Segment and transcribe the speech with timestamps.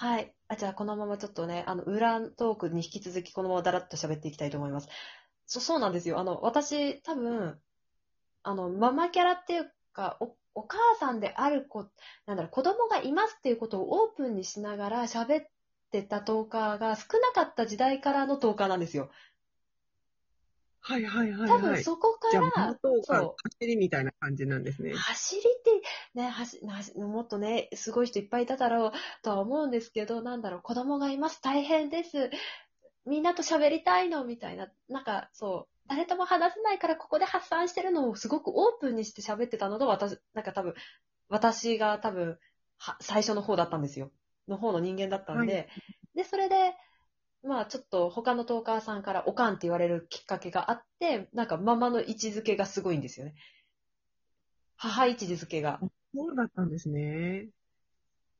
[0.00, 0.32] はい。
[0.46, 4.88] あ、じゃあこのままちょっとね、あの、裏トークに引き続きこのままだらっと喋っていきたいと思います。
[5.44, 6.20] そ、そうなんですよ。
[6.20, 7.60] あの、私、多分、
[8.44, 11.88] あの、ママキャラっていうか、お、お母さんである子、
[12.26, 15.46] なんだろう、子供がいますっていうことをオープンにしながら喋っ
[15.90, 19.10] てたトーカーが少なかった時代からのトーカーなんですよ。
[20.88, 21.62] はいはいはい多はい。
[21.74, 24.96] 分そこかじゃあ、ら、そ走りみたいな感じなんですねう、。
[24.96, 28.92] 走りって、ね、走、走もっとね、すごい人いっぱいいただろう
[29.22, 32.30] とは思うんですけど、なんだろう、子供がいます、大変です。
[33.04, 40.74] みんなと喋りたいの、みたいな、なんか、そう、誰とも話せないからここで発散してるのをすごくオープンにして喋ってたのと、私、なんか多分、
[41.28, 42.38] 私が多分、
[42.78, 44.10] は最初の方だったんですよ。
[44.48, 45.64] の方の人間だったんで、は
[46.14, 46.74] で、それで、
[47.44, 53.34] まあちょっと他のトーカーさんからおかんって言われるきっかけがあって、なんかママの位置づけがすごいんですよね。
[54.76, 55.80] 母位置づけが。
[56.14, 57.48] そうだったんですね。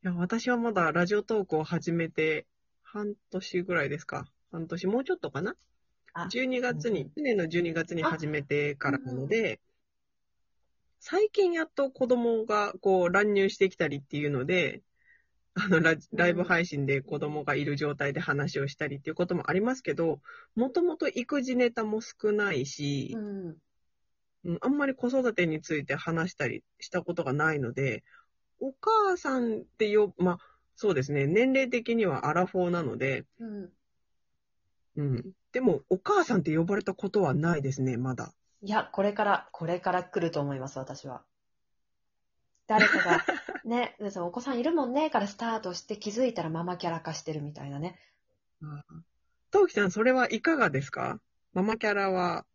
[0.05, 2.47] いや、私はまだラジオトークを始めて
[2.83, 4.27] 半年ぐらいですか。
[4.51, 5.55] 半年、もうちょっとかな？
[6.15, 9.61] あ ?12 月に、うん去年の12月に始めてからなので、
[11.01, 14.83] 最近やっと子供がこう乱入してきたりっていうので、
[15.61, 20.21] あのラジライブ配信で子供がいる状態で話をしたりっていうこともありますけど、
[20.55, 23.57] もともと育児ネタも少ないし、うん。
[24.45, 28.05] うん、あんまり子育てについて話したりしたことがないので、
[28.61, 30.39] お母さんってよ、まあ、
[30.77, 33.73] そうですね、年齢的にはアラフォーなので、うん。
[34.97, 35.33] うん。
[35.53, 38.33] でも、お母さんって呼ばれたことはないですね、まだ。
[38.63, 41.25] いや、これから、これから来ると思います、私は。
[42.69, 43.25] 誰かが、
[43.69, 47.99] ね、でそのお子さんいるもんね、からスタートして気づいたらママキャラ化してるみたいなね。
[49.51, 51.21] トウキさん、それはいかがですか？
[51.53, 52.47] ママキャラは、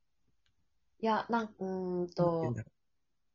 [0.99, 2.53] いや、なん、うーんと、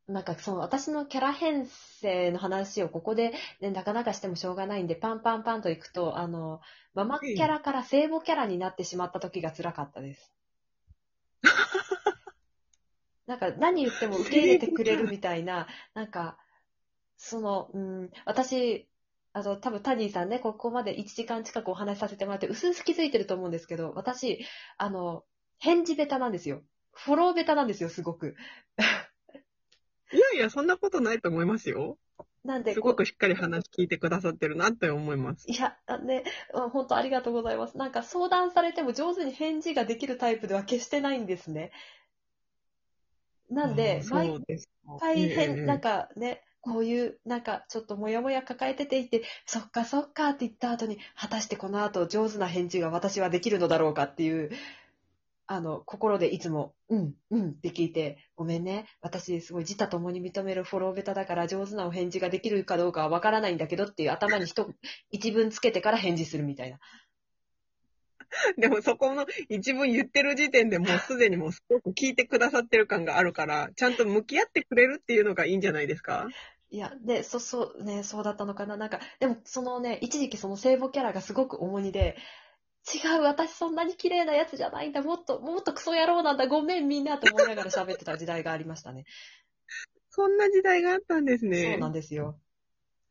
[0.06, 6.60] なんかその私のキャラ編成の話をここで、ね、なかなかしてもしょうがないんで、パンパンパンといくと、あの、
[6.94, 10.32] ママキャラから聖母キャラになってしまった時が辛かったです。
[13.26, 16.38] なんか何言っても受け入れてくれるみたいな、なんか、
[17.18, 18.88] その、うん、私、
[19.32, 24.46] あの、多分タニーさんね、ここまで1時間近くお話しさせてもらって、うすうす気づいてると思うんですけど、私、
[24.78, 25.24] あの、
[25.58, 26.62] 返事ベタなんですよ。
[26.92, 28.28] フォローベタなんですよ、すごく。
[30.12, 31.98] ういやいや、そんなことないと思いますよ。
[32.44, 35.44] なんで、すごくしっかり話聞いてくださってるなって思います。
[35.50, 36.24] いや、あね、
[36.54, 37.76] うん本当ありがとうございます。
[37.76, 41.72] なんか相談されても上手に返事ができるタイプでは決してないんですね。
[43.50, 54.50] なんで、毎そうですか回ええ変、なんかね、こういう、なんかちょっともやもや抱えてていて、そっかそっかって言った後に、果たしてこの後上手な返事が私はできるのだろうかっていう、
[55.50, 58.86] あの、心でいつも、うん、うんって聞いて、ごめんね。
[59.00, 64.66] 私、すごい自他ともに認めるフォローベタだから上手なお返事ができるかどうかはわからないんだけどっていう頭に一、
[65.10, 66.78] 一文つけてから返事するみたいな。
[68.58, 76.28] でもそこの一文言ってる時点でもうすでにもうすごく聞いてくださってる感があるから、ちゃんと向き合ってくれるっていうのがいいんじゃないですか？
[76.70, 78.76] いや、で、そ、そう、ね、そうだったのかな。
[78.76, 82.16] なんか、でも、そのね、一時期その聖母キャラがすごく重荷で、
[82.94, 89.04] 違う、私そんなに綺麗なやつじゃないんだ、もっと、もっとクソ野郎なんだ、ごめんみんなと思いながら喋ってた時代がありましたね。
[90.10, 91.64] そんな時代があったんですね。
[91.64, 92.38] そうなんですよ。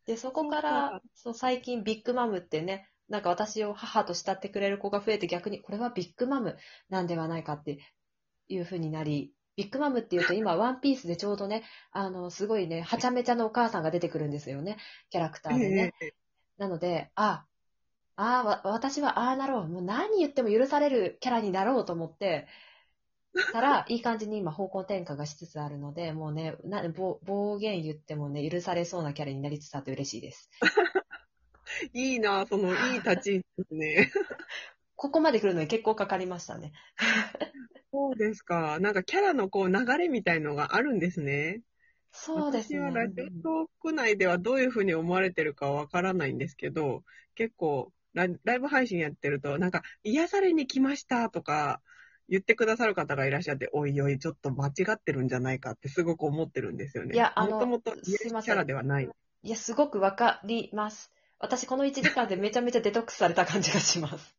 [0.05, 6.57] で、そこからか、そう最近ビッグマムってね、なんか私を母と慕ってくれる子が増えて逆に、これはビッグマム
[6.89, 7.79] なんではないかって
[8.47, 14.77] いう風になり、ビッグマムっていうと 今、ワンピースでちょうどね、あの、すごいね、はちゃめちゃのお母さんが出てくるんですよね、
[15.09, 15.93] キャラクターでね。
[16.01, 16.13] ええ
[16.57, 17.45] なので、あ、
[18.15, 19.67] あわ、私はああなろう。
[19.67, 22.47] もう何言っても許されるキャラになろうと思って、
[23.51, 30.49] たら、いい感じに今方向転換がしつつあるので、もうね、な暴暴言言ってもね、許されそうなキャラになりつつあって嬉しいです。
[31.93, 34.11] いいな、その いい立ち位置ですね。
[34.95, 36.73] ここまで来るのに結構かかりましたね。
[37.91, 38.79] そうですか。
[38.79, 41.61] なんかキャラのこう流れみたいのがあるんですね。
[42.11, 42.79] そうですね。
[42.79, 47.03] 私はラジオトーク内ではどういうふうに思われてるかはわからないんですけど、
[47.35, 51.81] 結構ラライブ配信やってると、なんか癒されに来ましたとか
[52.27, 57.15] 言ってくださる方がいらっしゃって、おいおい、ちょっと間違ってるんじゃないかってすごく思ってるんですよね。
[57.15, 59.09] いやあのもともとキャラではない。
[59.43, 61.11] いや、すごくわかります。
[61.39, 64.35] 私、この1時間でめちゃめちゃデトックスされた感じがします。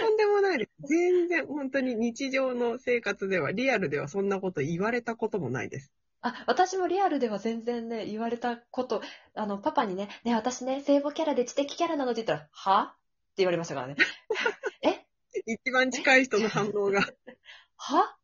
[0.00, 0.70] とんでもないです。
[0.88, 5.92] 全然本当に日常の生活では、リアルではそんなこと言われたこともないです。
[6.20, 9.02] あ、私もリアルでは全然ね、言われたこと、
[9.34, 12.82] あの、パパにね、ね、私ね、聖母キャラで知的キャラなのって言ったら、は？
[12.82, 13.96] って言われましたからね。
[14.82, 15.04] え？
[15.46, 17.00] 一番近い人の反応が。
[17.76, 18.16] は？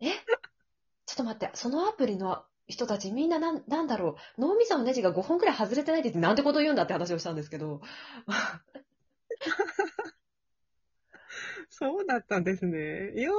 [0.00, 0.10] え？
[0.10, 7.80] ちょっと待って、そのアプリの人たちみんななん、なんだろう、脳みそのネジが5本くらい外れてないってなんてこと言うんだって話をしたんですけど、
[11.70, 13.12] そうだったんですね。
[13.16, 13.30] いや、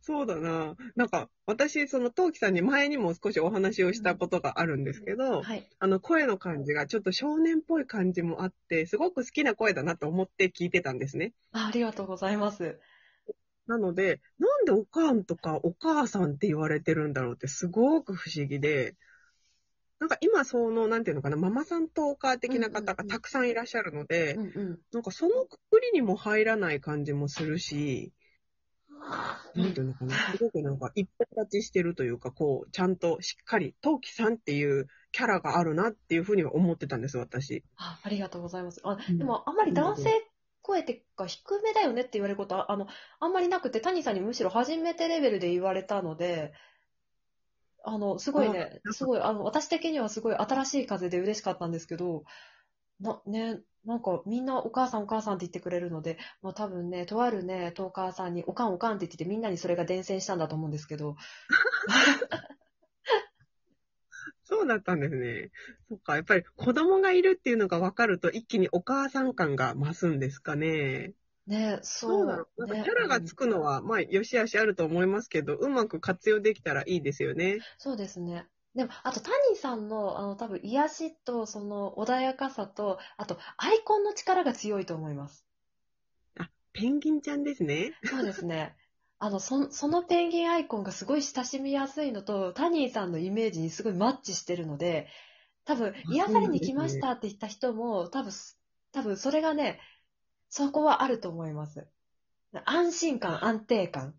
[0.00, 0.76] そうだな。
[0.96, 5.66] なんか、私、その、トウキさんに前にも少しお話をしたことがあるんですけど、はい。
[5.78, 11.32] あの、声の感じがちょっと少年っぽい感じもあって、すごく好きな声だなと思って聞いてたんですね。
[11.52, 12.78] あありがとうございます。
[13.70, 18.96] なので、なんでおかんとかお母さんって言われてるんだろうってすごく不思議で、
[20.00, 24.78] なんか今その、なんていうのかな、ママさんトーカー的な方がたくさんいらっしゃるので、うんうん。
[24.92, 28.12] なんかそのくくりにも入らない感じもするし、
[29.54, 37.62] なんていうのかな、すごくなんか一本立ちしてるというか、こう、ちゃんとしっかり、トウキさんっていうキャラがあるなっていうふうには思ってたんです、私。
[37.76, 38.80] あありがとうございます。
[38.84, 40.10] あうんでも、あんまり男性
[40.70, 42.86] 声ってか低めだよねって言われることは、あの、
[43.18, 46.52] あんまりなくて、谷さんにむしろ初めてレベルで言われたので、
[47.84, 52.24] あの、すごいね、あすごい、あの、私的にはすごい新しい風で嬉しかったんですけど、
[53.00, 61.16] な、ね、なんかみんなお母さんお母さんって言ってくれるので、まあ多分ね、とあるね、トーカーさんにおかんおかんって言っててみんなにそれが伝染したんだと思うんですけど、
[64.70, 65.50] だったんですね。
[65.88, 71.14] そっか、やっぱり子供がいるっていうのが分かると一気にお母さん感が増すんですかね。
[71.46, 72.26] ね、そう。
[72.26, 72.60] だろう。
[72.60, 77.58] なんかねキャラがつくのは、まあ、よしあしあると思いますけど、うまく活用できたらいいですよね。
[77.78, 78.46] そうですね。
[78.74, 85.44] でも、あと、タニーさんの、あの、多分、癒しと、その、穏やかさと、あと、アイコンの力が強いと思います。
[86.72, 87.92] ペンギンちゃんですね。
[88.04, 88.76] そうですね。
[89.20, 95.06] あの、そそのペンギンアイコンがすごい親しみやすいのと、タニーさんのイメージにすごいマッチしてるので、
[95.64, 98.32] 多分、癒されに来ましたって言った人も、多分、
[98.92, 99.80] 多分、それがね、
[100.48, 101.86] そこはあると思います。
[102.64, 104.14] 安心感、安定感。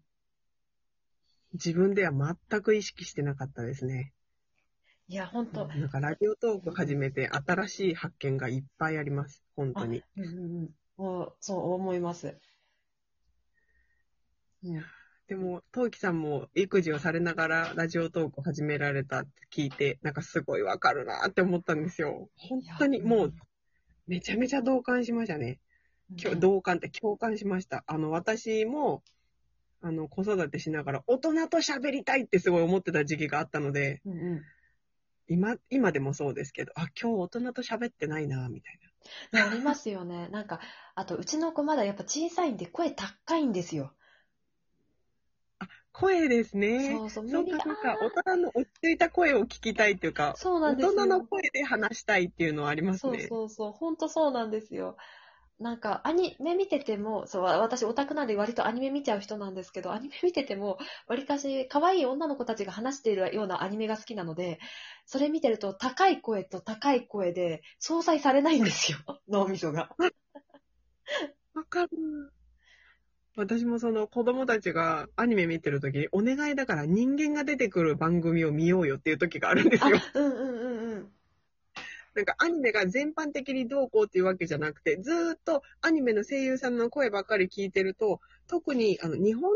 [1.53, 2.11] 自分では
[2.49, 4.13] 全く意識してなかったですね。
[5.07, 9.43] いや、本当なんかラジオトーク始めて新しい発見がいっぱいあります。
[9.55, 10.03] 本当に。
[10.15, 11.33] うんうんうん。
[11.39, 12.37] そう思います。
[14.63, 14.83] うん。
[15.27, 22.27] でも、トウキさんも育児をされながらラジオトークを始められたって聞いて、なんかすごいわかるなって思ったんですよ。
[22.37, 23.33] 本当にもう、
[24.07, 25.59] めちゃめちゃ同感しましたね。
[26.17, 27.83] きょうん同感って共感しました。
[27.87, 29.03] あの、私も、
[29.81, 34.41] あの、子育てしながら大人と喋りたいってすごい思ってた時期があったので、うんうん。
[35.27, 38.79] 今、今でもそうですけど、あ、今日大人と喋ってないな、みたい
[39.31, 40.27] ねありますよね。
[40.29, 40.59] なんか、
[40.93, 43.93] あと、うちの子まだやっぱ小さいんで声高いんですよ。
[45.93, 45.99] な。
[45.99, 46.97] 声ですね。
[46.97, 50.91] そうそう、そうかそうか、大人の落ち着いた声を聞きたいっていうか、大そうなんですよ。
[50.91, 53.27] 人の声で話したいっていうのはありますそうね。
[53.27, 54.97] そうそう、ほんとそうなんですよ。
[55.59, 64.59] なんか、アニメ見てても、そう、私オタクなんで割とアニメ見ちゃう人なんですけど、アニメ見てても、わりかし可愛い女の子たちが話しているようなアニメが好きなので、
[65.05, 68.97] それ見てると高い声と高い声で相殺されないんですよ、
[69.29, 69.95] 脳みそが。
[71.53, 71.89] わかる。
[73.37, 79.97] 私もその子供たちがアニメ見てる時に、お願いだから人間が出てくる番組を見ようよっていう時があるんですあ、よ。
[80.13, 81.11] うんうんうんうん。
[82.13, 89.49] なんかアニメが全般的にどうこうっていうわけじゃなくて、ずーっとアニメの声優さんの声ばっかり聞いてると、特にあの日本の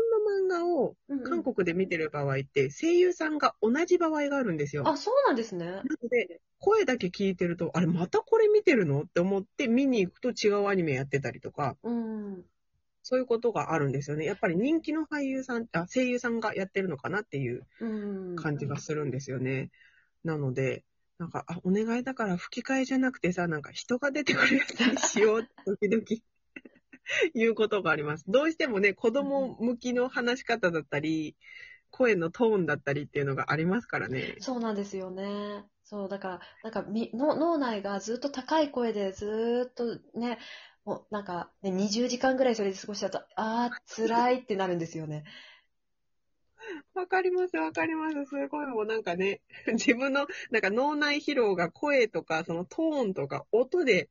[0.46, 4.88] 漫画を韓国で見てる場合って、声優さんが同じ場合があるんですよ。
[4.88, 5.66] あ、そうなんですね。
[5.66, 9.02] なので、声だけ聞いてると、あれ、またこれ見てるの？
[9.02, 12.44] って思って見に行くと違うアニメやってたりとか、うん。
[13.08, 14.24] そういうことがあるんですよね。
[14.24, 18.34] やっぱり人気の俳優さん、あ声優さんがやってるのかなっていううん。
[18.34, 19.70] 感じがするんですよね。
[20.24, 20.82] なので、
[21.18, 26.02] なんか、あ、お願いだから吹き替えじゃなくてさ、なんか人が出てくるやつにしよう時々
[27.32, 28.24] いうことがあります。
[28.26, 31.36] どうしてもね、子供向きの話し方だったり、
[31.90, 34.34] 声のトーンだったりっていうのがありますからね。
[34.40, 35.64] そうなんですよね。
[35.84, 40.38] そう、だから、なんかみの脳内がずっと高い声でずーっとね、
[40.86, 45.24] もうなんか、ね、20時間ぐらいそれで過ごしちゃうと、あー、辛いってなるんですよね。
[46.94, 48.24] わかります、わかります。
[48.26, 49.40] すごいもうなんかね、
[49.74, 54.08] 自分のなんか脳内疲労が声とか、そのトーンとか音で、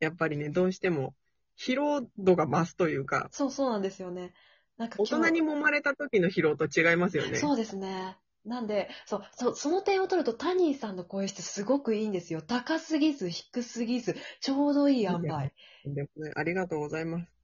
[0.00, 1.14] やっぱりね、どうしても
[1.58, 4.32] 疲労度が増すというか、そうそうなんですよね。
[4.78, 7.36] なんか大人に揉まれた時の疲労と違いますよね。
[7.36, 8.16] そうですね。
[8.46, 12.42] なんで、そう、そその点を取ると、タニーさんの声質すごくいいんですよ。
[12.42, 15.52] 高すぎず、低すぎず、ちょうどいい塩梅。
[15.84, 17.36] いでもね、ありがとうございます。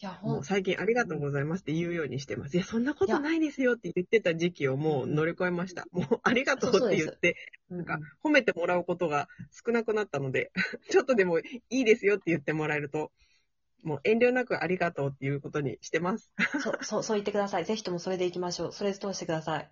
[0.00, 2.56] や、ほん最近ありがとうございますって言うようにしてます。
[2.56, 5.86] いや、そんなことないですよって言ってた時期をもう乗り越えました。
[5.92, 7.36] もう、ありがとうって言って、
[7.70, 10.52] うんなんか褒めてもらうことが少なくなったので、
[10.88, 13.10] ちょっとでもいいですよって言ってもらえると、
[13.86, 16.32] もう遠慮なくありがとうっていうことにしてます。
[16.60, 17.64] そう、そう、そう言ってください。
[17.64, 18.72] ぜひともそれでいきましょう。
[18.72, 19.70] それで通してください。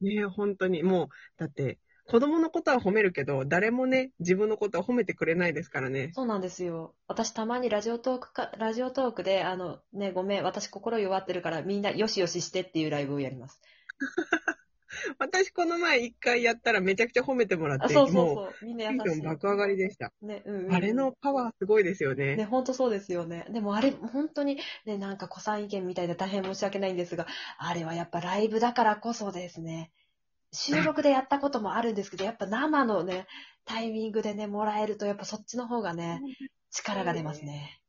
[0.00, 0.82] ね本当に。
[0.82, 6.12] もう、だって、子供のことは褒めるけど、誰もね、自分のことは褒めてくれないですからね。
[6.14, 6.94] そうなんですよ。
[7.06, 13.60] 私たまにラジオトークか、ラジオトークで、あの、ね、ごめん、私心弱ってるからみんなよしよししてっていうライブをやります。
[15.18, 18.66] 私、この前一回やったらめちゃくちゃ褒めてもらっあ、て、そうそうもそう。
[18.66, 19.04] みんなう、優しい。
[19.04, 20.12] テンション爆上がりでした。
[20.22, 22.36] ね、うんうんうんあれのパワーすごいですよね。
[22.36, 23.46] ね、本当そうですよね。
[23.50, 27.26] でもあれ、本当に、ね、なんか古参意見みたいで大変申し訳ないんですが、
[27.58, 29.92] あれはやっぱライブだからこそですね、
[30.52, 33.26] 収録でやったこともあるんですけど、やっぱ生のね、
[33.64, 36.20] タイミングでね、もらえると、やっぱそっちの方がね、
[36.70, 37.80] 力が出ますね。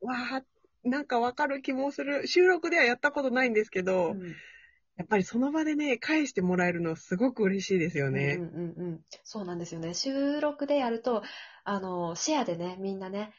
[0.00, 0.42] わあ、
[0.84, 2.26] なんかわかる気もする。
[2.26, 4.34] 収録ではやったことないんですけど、うん
[4.96, 8.36] やっぱりその場でね、返してもらえるのすごく嬉しいですよね。
[8.38, 9.00] うんうんうんうん。
[9.24, 9.94] そうなんですよね。
[9.94, 11.22] 収録でやると、
[11.64, 13.32] あの、シェアでね、みんなね、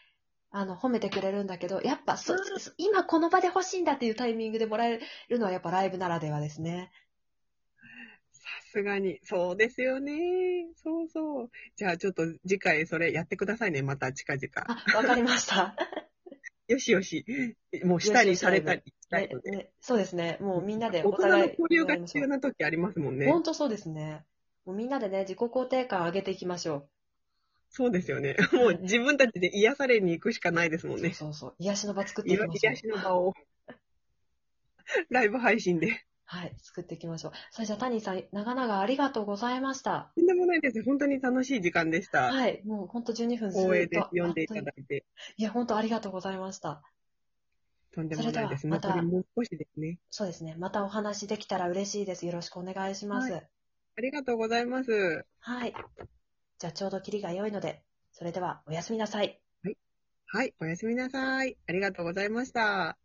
[0.50, 6.92] あの、褒めてくれるんだけど、やっぱそ、そ今この場で欲しいんだっていうタイミングでもらえるのはやっぱライブならではですね。
[8.32, 9.20] さすがに。
[9.24, 10.14] そうですよね。
[10.84, 11.50] そうそう。
[11.76, 13.82] じゃあちょっと次回それやってくださいね。
[13.84, 14.50] また近々。
[14.56, 15.76] あ、わかりました。
[16.68, 17.26] よしよし。
[17.84, 18.82] もうしたりされたり
[19.20, 19.52] したいねので。
[19.52, 20.38] ね、そうですね。
[20.42, 21.50] もうみんなで大人のお互い。
[21.50, 23.28] 交流が必要な時ありますもんね。
[23.28, 24.26] 本当そうですね。
[24.66, 26.88] もうみんなでね、自己肯定感上げていきましょ
[27.70, 28.36] そうですよね。
[28.54, 30.98] もう自分たちで癒されに行くしかないですもう。
[30.98, 31.10] んね。
[31.14, 31.56] そうそうそう。
[31.60, 32.76] 癒しの場作っていき癒ましょう癒。
[32.76, 33.34] しの場を。
[35.10, 36.06] ライブ配信で。
[36.26, 37.32] はい、作っていきましょう。
[37.52, 40.12] それじゃあ、タニーさん、長々ありがとうございました。
[40.16, 40.84] とんでもないです。
[40.84, 42.32] 本当に楽しい時間でした。
[42.32, 43.68] はい、もう本当12分ずっと。
[43.68, 44.04] 光栄です。
[44.06, 45.06] 読んでいただいて。
[45.38, 46.82] いや、本当ありがとうございました。
[47.94, 48.68] とんでもないです。
[48.68, 50.00] またもう少しですね。
[50.10, 50.56] そうですね。
[50.58, 52.26] またお話できたら嬉しいです。
[52.26, 53.32] よろしくお願いします。
[53.32, 53.44] は
[53.96, 55.26] ありがとうございます。
[55.40, 55.74] はい。
[56.58, 59.40] じゃあ、ちょうどキリが良いので、それではおやすみなさい。
[60.26, 60.56] はい。
[60.60, 61.58] おやすみなさい。
[61.68, 62.98] ありがとうございました。